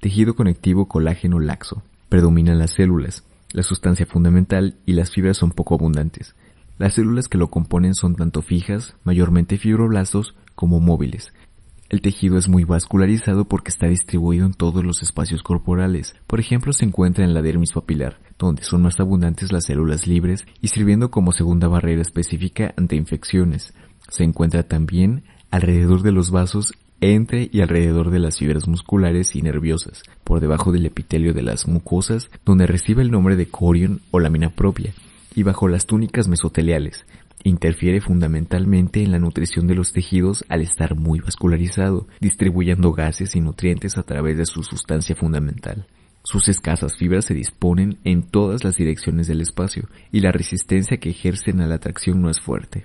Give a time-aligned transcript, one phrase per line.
[0.00, 1.82] Tejido conectivo colágeno laxo.
[2.08, 3.22] Predominan las células.
[3.52, 6.34] La sustancia fundamental y las fibras son poco abundantes.
[6.78, 11.34] Las células que lo componen son tanto fijas, mayormente fibroblastos, como móviles.
[11.90, 16.16] El tejido es muy vascularizado porque está distribuido en todos los espacios corporales.
[16.26, 20.46] Por ejemplo, se encuentra en la dermis papilar, donde son más abundantes las células libres
[20.62, 23.74] y sirviendo como segunda barrera específica ante infecciones.
[24.08, 29.42] Se encuentra también alrededor de los vasos entre y alrededor de las fibras musculares y
[29.42, 34.20] nerviosas, por debajo del epitelio de las mucosas, donde recibe el nombre de corion o
[34.20, 34.92] lámina propia,
[35.34, 37.06] y bajo las túnicas mesoteliales.
[37.42, 43.40] Interfiere fundamentalmente en la nutrición de los tejidos al estar muy vascularizado, distribuyendo gases y
[43.40, 45.86] nutrientes a través de su sustancia fundamental.
[46.22, 51.10] Sus escasas fibras se disponen en todas las direcciones del espacio y la resistencia que
[51.10, 52.84] ejercen a la atracción no es fuerte.